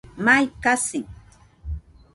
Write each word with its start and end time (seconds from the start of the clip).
Mai 0.25 0.45
kasi 0.63 0.99